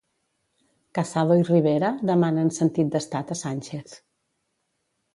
Casado 0.99 1.37
i 1.41 1.45
Rivera 1.51 1.93
demanen 2.13 2.51
sentit 2.59 2.93
d'estat 2.97 3.37
a 3.37 3.41
Sánchez. 3.45 3.99